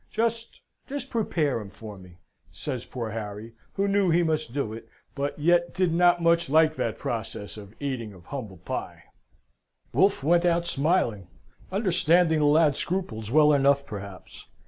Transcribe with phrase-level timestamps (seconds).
[0.09, 2.17] Just just prepare him for me!"
[2.51, 6.75] says poor Harry, who knew he must do it, but yet did not much like
[6.75, 9.03] that process of eating of humble pie.
[9.93, 11.27] Wolfe went out smiling
[11.71, 14.45] understanding the lad's scruples well enough, perhaps.